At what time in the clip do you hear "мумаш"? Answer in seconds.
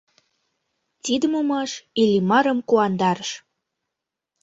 1.33-1.71